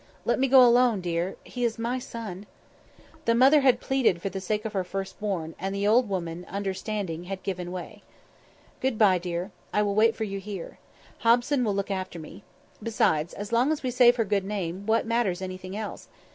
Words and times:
"Let 0.25 0.39
me 0.39 0.47
go 0.47 0.65
alone, 0.65 0.99
dear. 0.99 1.35
He 1.43 1.63
is 1.63 1.77
my 1.77 1.99
son!" 1.99 2.47
The 3.25 3.35
mother 3.35 3.59
had 3.61 3.79
pleaded 3.79 4.19
for 4.19 4.29
the 4.29 4.41
sake 4.41 4.65
of 4.65 4.73
her 4.73 4.83
first 4.83 5.19
born, 5.19 5.53
and 5.59 5.75
the 5.75 5.85
old 5.87 6.09
woman, 6.09 6.43
understanding, 6.49 7.25
had 7.25 7.43
given 7.43 7.71
way. 7.71 8.01
"Goodbye, 8.81 9.19
dear. 9.19 9.51
I 9.71 9.83
will 9.83 9.93
wait 9.93 10.15
for 10.15 10.23
you 10.23 10.39
here. 10.39 10.79
Hobson 11.19 11.63
will 11.63 11.75
look 11.75 11.91
after 11.91 12.17
me. 12.17 12.41
Besides, 12.81 13.35
as 13.35 13.51
long 13.51 13.71
as 13.71 13.83
we 13.83 13.91
save 13.91 14.15
her 14.15 14.25
good 14.25 14.43
name, 14.43 14.87
what 14.87 15.05
matters 15.05 15.39
anything 15.39 15.77
else? 15.77 16.07